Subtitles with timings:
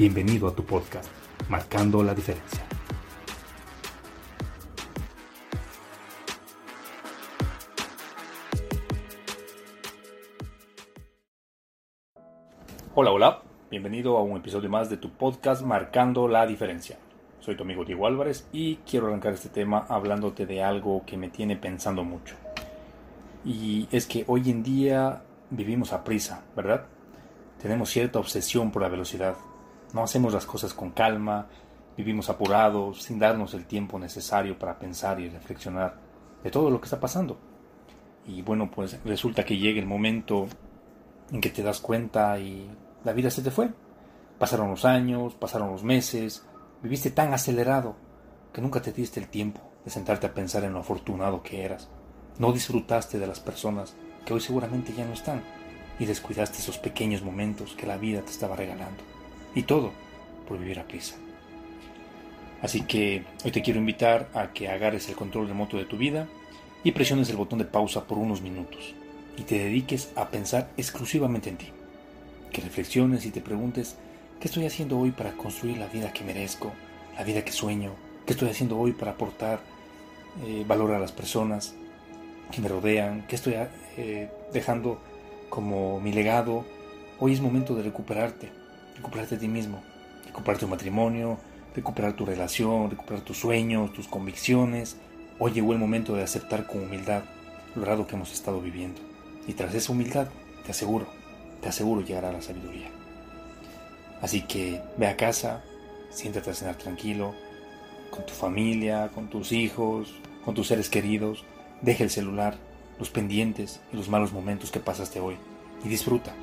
[0.00, 1.10] Bienvenido a tu podcast,
[1.50, 2.64] Marcando la Diferencia.
[12.94, 16.96] Hola, hola, bienvenido a un episodio más de tu podcast Marcando la Diferencia.
[17.40, 21.28] Soy tu amigo Diego Álvarez y quiero arrancar este tema hablándote de algo que me
[21.28, 22.36] tiene pensando mucho.
[23.44, 26.86] Y es que hoy en día vivimos a prisa, ¿verdad?
[27.60, 29.36] Tenemos cierta obsesión por la velocidad,
[29.92, 31.46] no hacemos las cosas con calma,
[31.96, 35.98] vivimos apurados, sin darnos el tiempo necesario para pensar y reflexionar
[36.42, 37.38] de todo lo que está pasando.
[38.26, 40.46] Y bueno, pues resulta que llega el momento
[41.32, 42.70] en que te das cuenta y
[43.04, 43.70] la vida se te fue.
[44.38, 46.46] Pasaron los años, pasaron los meses,
[46.82, 47.96] viviste tan acelerado
[48.52, 51.88] que nunca te diste el tiempo de sentarte a pensar en lo afortunado que eras.
[52.38, 55.42] No disfrutaste de las personas que hoy seguramente ya no están
[55.98, 59.02] y descuidaste esos pequeños momentos que la vida te estaba regalando.
[59.54, 59.92] Y todo
[60.46, 61.16] por vivir a prisa.
[62.62, 66.28] Así que hoy te quiero invitar a que agarres el control remoto de tu vida
[66.84, 68.94] y presiones el botón de pausa por unos minutos
[69.36, 71.68] y te dediques a pensar exclusivamente en ti.
[72.52, 73.96] Que reflexiones y te preguntes
[74.38, 76.72] qué estoy haciendo hoy para construir la vida que merezco,
[77.16, 77.92] la vida que sueño,
[78.26, 79.60] qué estoy haciendo hoy para aportar
[80.44, 81.74] eh, valor a las personas
[82.50, 83.54] que me rodean, qué estoy
[83.96, 85.00] eh, dejando
[85.48, 86.64] como mi legado.
[87.18, 88.50] Hoy es momento de recuperarte,
[89.00, 89.82] recuperarte a ti mismo,
[90.26, 91.38] recuperar tu matrimonio,
[91.74, 94.98] recuperar tu relación, recuperar tus sueños, tus convicciones.
[95.38, 97.22] Hoy llegó el momento de aceptar con humildad
[97.74, 99.00] lo raro que hemos estado viviendo.
[99.46, 100.28] Y tras esa humildad,
[100.66, 101.06] te aseguro,
[101.62, 102.90] te aseguro llegará la sabiduría.
[104.20, 105.64] Así que ve a casa,
[106.10, 107.34] siéntate a cenar tranquilo,
[108.10, 111.46] con tu familia, con tus hijos, con tus seres queridos.
[111.80, 112.58] Deja el celular,
[112.98, 115.36] los pendientes y los malos momentos que pasaste hoy.
[115.82, 116.34] Y disfruta,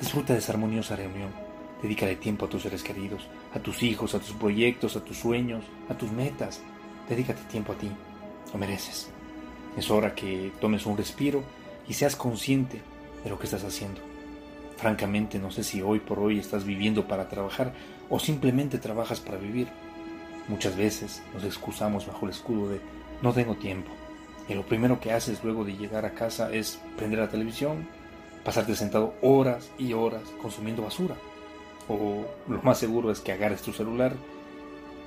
[0.00, 1.51] disfruta de esa armoniosa reunión
[1.82, 5.64] Dedícale tiempo a tus seres queridos, a tus hijos, a tus proyectos, a tus sueños,
[5.88, 6.60] a tus metas.
[7.08, 7.90] Dedícate tiempo a ti.
[8.52, 9.10] Lo mereces.
[9.76, 11.42] Es hora que tomes un respiro
[11.88, 12.80] y seas consciente
[13.24, 14.00] de lo que estás haciendo.
[14.76, 17.72] Francamente, no sé si hoy por hoy estás viviendo para trabajar
[18.08, 19.66] o simplemente trabajas para vivir.
[20.46, 22.80] Muchas veces nos excusamos bajo el escudo de
[23.22, 23.90] no tengo tiempo.
[24.48, 27.88] Y lo primero que haces luego de llegar a casa es prender la televisión,
[28.44, 31.16] pasarte sentado horas y horas consumiendo basura
[31.88, 34.12] o lo más seguro es que agarres tu celular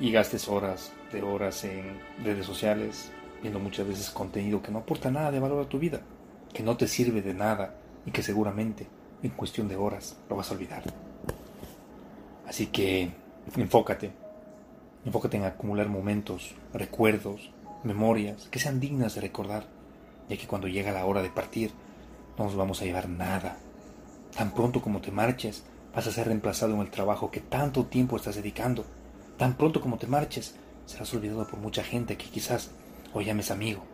[0.00, 5.10] y gastes horas de horas en redes sociales viendo muchas veces contenido que no aporta
[5.10, 6.00] nada de valor a tu vida,
[6.52, 7.74] que no te sirve de nada
[8.04, 8.86] y que seguramente
[9.22, 10.82] en cuestión de horas lo vas a olvidar.
[12.46, 13.10] Así que
[13.56, 14.10] enfócate,
[15.04, 17.50] enfócate en acumular momentos, recuerdos,
[17.84, 19.66] memorias que sean dignas de recordar,
[20.28, 21.72] ya que cuando llega la hora de partir
[22.36, 23.56] no nos vamos a llevar nada.
[24.36, 25.64] Tan pronto como te marches,
[25.94, 28.84] vas a ser reemplazado en el trabajo que tanto tiempo estás dedicando.
[29.36, 30.56] Tan pronto como te marches,
[30.86, 32.70] serás olvidado por mucha gente que quizás
[33.12, 33.84] hoy llames amigo,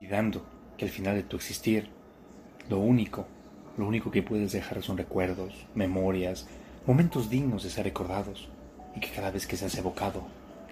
[0.00, 0.44] olvidando
[0.76, 1.90] que al final de tu existir,
[2.68, 3.26] lo único,
[3.76, 6.46] lo único que puedes dejar son recuerdos, memorias,
[6.86, 8.48] momentos dignos de ser recordados,
[8.94, 10.22] y que cada vez que seas evocado,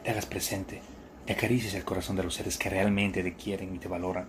[0.03, 0.81] te hagas presente,
[1.27, 4.29] te acaricies el corazón de los seres que realmente te quieren y te valoran,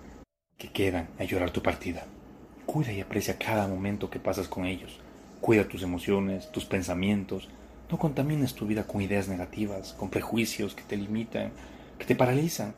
[0.57, 2.05] que quedan a llorar tu partida.
[2.65, 4.99] Cuida y aprecia cada momento que pasas con ellos,
[5.41, 7.49] Cuida tus emociones, tus pensamientos.
[7.89, 11.51] No contamines tu vida con ideas negativas, con prejuicios que te limitan,
[11.97, 12.73] que te paralizan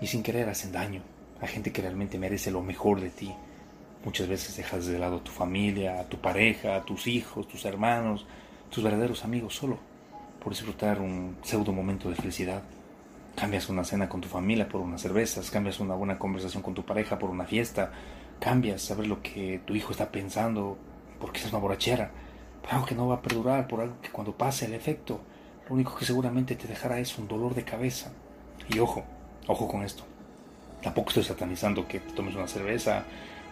[0.00, 1.02] y sin querer hacen daño
[1.42, 3.34] a gente que realmente merece lo mejor de ti.
[4.04, 7.64] Muchas veces dejas de lado a tu familia, a tu pareja, a tus hijos, tus
[7.64, 8.26] hermanos,
[8.70, 9.78] tus verdaderos amigos solo
[10.42, 12.62] por disfrutar un pseudo momento de felicidad.
[13.36, 16.84] Cambias una cena con tu familia por unas cervezas, cambias una buena conversación con tu
[16.84, 17.92] pareja por una fiesta,
[18.38, 20.78] cambias saber lo que tu hijo está pensando
[21.22, 22.10] porque es una borrachera,
[22.60, 25.20] por algo que no va a perdurar, por algo que cuando pase el efecto
[25.68, 28.12] lo único que seguramente te dejará es un dolor de cabeza.
[28.68, 29.04] Y ojo,
[29.46, 30.02] ojo con esto.
[30.82, 33.04] Tampoco estoy satanizando que tomes una cerveza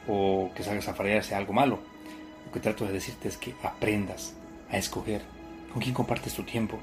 [0.08, 1.78] o que salgas a farear sea algo malo.
[2.44, 4.34] Lo que trato de decirte es que aprendas
[4.70, 5.22] a escoger
[5.72, 6.78] con quién compartes tu tiempo.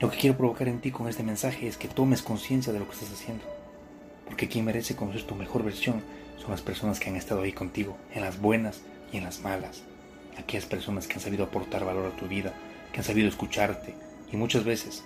[0.00, 2.86] Lo que quiero provocar en ti con este mensaje es que tomes conciencia de lo
[2.86, 3.44] que estás haciendo.
[4.26, 6.02] Porque quien merece conocer tu mejor versión
[6.36, 8.82] son las personas que han estado ahí contigo, en las buenas
[9.12, 9.84] y en las malas.
[10.38, 12.54] Aquellas personas que han sabido aportar valor a tu vida,
[12.92, 13.94] que han sabido escucharte
[14.32, 15.02] y muchas veces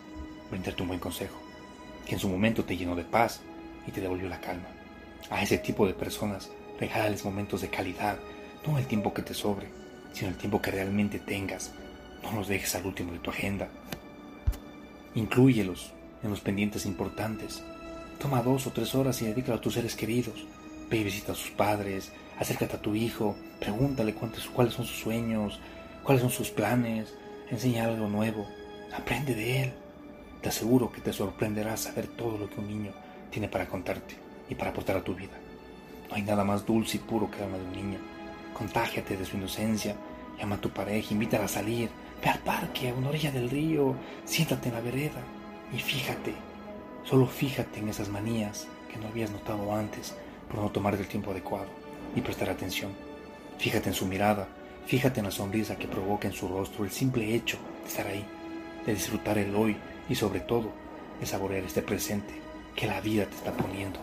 [0.51, 1.41] brindarte un buen consejo,
[2.07, 3.41] que en su momento te llenó de paz
[3.87, 4.69] y te devolvió la calma.
[5.31, 8.19] A ese tipo de personas regálales momentos de calidad,
[8.67, 9.69] no el tiempo que te sobre,
[10.13, 11.73] sino el tiempo que realmente tengas.
[12.23, 13.69] No los dejes al último de tu agenda.
[15.15, 15.93] Inclúyelos
[16.23, 17.63] en los pendientes importantes.
[18.19, 20.45] Toma dos o tres horas y dedícalo a tus seres queridos.
[20.91, 24.99] Ve y visita a sus padres, acércate a tu hijo, pregúntale cuántos, cuáles son sus
[24.99, 25.61] sueños,
[26.03, 27.15] cuáles son sus planes,
[27.49, 28.49] enseña algo nuevo,
[28.93, 29.73] aprende de él.
[30.43, 32.93] Te aseguro que te sorprenderá saber todo lo que un niño
[33.31, 34.17] tiene para contarte
[34.49, 35.39] y para aportar a tu vida.
[36.09, 37.99] No hay nada más dulce y puro que el alma de un niño.
[38.53, 39.95] Contágiate de su inocencia,
[40.41, 41.89] llama a tu pareja, invítala a salir,
[42.21, 43.95] ve al parque, a una orilla del río,
[44.25, 45.23] siéntate en la vereda
[45.73, 46.35] y fíjate,
[47.05, 50.17] solo fíjate en esas manías que no habías notado antes
[50.51, 51.69] por no tomar el tiempo adecuado
[52.15, 52.93] y prestar atención.
[53.59, 54.49] Fíjate en su mirada,
[54.87, 58.25] fíjate en la sonrisa que provoca en su rostro el simple hecho de estar ahí,
[58.85, 59.77] de disfrutar el hoy
[60.09, 60.73] y sobre todo
[61.21, 62.35] de saborear este presente
[62.75, 64.01] que la vida te está poniendo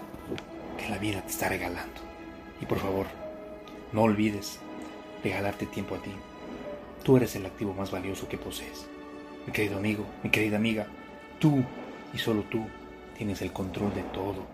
[0.78, 2.00] que la vida te está regalando.
[2.62, 3.08] Y por favor,
[3.92, 4.60] no olvides
[5.24, 6.12] regalarte tiempo a ti.
[7.04, 8.88] Tú eres el activo más valioso que posees.
[9.46, 10.88] Mi querido amigo, mi querida amiga,
[11.40, 11.64] tú
[12.14, 12.66] y solo tú
[13.18, 14.46] tienes el control de todo.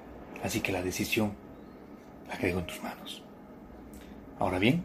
[0.44, 1.34] Así que la decisión
[2.28, 3.24] la agrego en tus manos.
[4.40, 4.84] Ahora bien,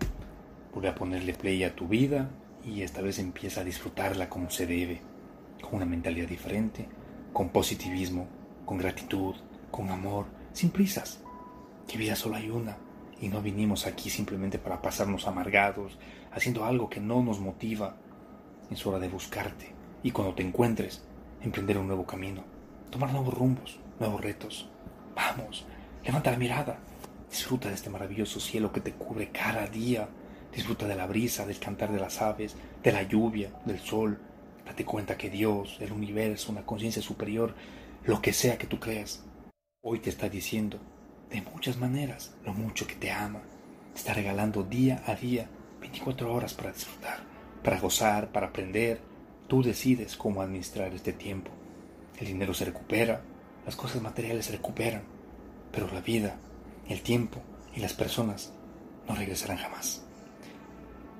[0.72, 2.30] vuelve a ponerle play a tu vida
[2.64, 5.00] y esta vez empieza a disfrutarla como se debe,
[5.60, 6.86] con una mentalidad diferente,
[7.32, 8.26] con positivismo,
[8.64, 9.34] con gratitud,
[9.70, 11.20] con amor, sin prisas
[11.88, 12.76] que vida solo hay una
[13.20, 15.98] y no vinimos aquí simplemente para pasarnos amargados,
[16.32, 17.96] haciendo algo que no nos motiva.
[18.70, 21.02] Es hora de buscarte y cuando te encuentres,
[21.40, 22.44] emprender un nuevo camino,
[22.90, 24.68] tomar nuevos rumbos, nuevos retos.
[25.16, 25.66] Vamos,
[26.04, 26.78] levanta la mirada,
[27.30, 30.08] disfruta de este maravilloso cielo que te cubre cada día,
[30.54, 34.18] disfruta de la brisa, del cantar de las aves, de la lluvia, del sol.
[34.64, 37.54] Date cuenta que Dios, el universo, una conciencia superior,
[38.04, 39.24] lo que sea que tú creas,
[39.82, 40.78] hoy te está diciendo
[41.30, 43.40] de muchas maneras lo mucho que te ama.
[43.92, 45.48] Te está regalando día a día
[45.80, 47.20] 24 horas para disfrutar,
[47.62, 49.00] para gozar, para aprender.
[49.46, 51.50] Tú decides cómo administrar este tiempo.
[52.18, 53.22] El dinero se recupera,
[53.64, 55.02] las cosas materiales se recuperan,
[55.72, 56.38] pero la vida,
[56.88, 57.40] el tiempo
[57.74, 58.52] y las personas
[59.08, 60.04] no regresarán jamás.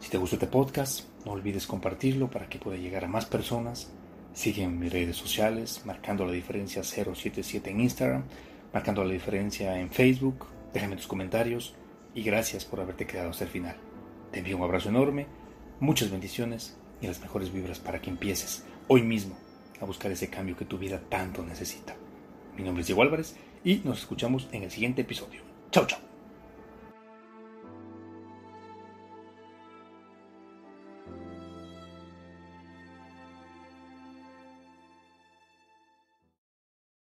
[0.00, 3.90] Si te gustó este podcast, no olvides compartirlo para que pueda llegar a más personas.
[4.32, 8.24] Sigue en mis redes sociales, marcando la diferencia 077 en Instagram
[8.72, 10.46] marcando la diferencia en Facebook.
[10.72, 11.74] Déjame tus comentarios
[12.14, 13.76] y gracias por haberte quedado hasta el final.
[14.32, 15.26] Te envío un abrazo enorme,
[15.80, 19.36] muchas bendiciones y las mejores vibras para que empieces hoy mismo
[19.80, 21.96] a buscar ese cambio que tu vida tanto necesita.
[22.56, 25.47] Mi nombre es Diego Álvarez y nos escuchamos en el siguiente episodio.
[25.70, 26.07] Chao, chao.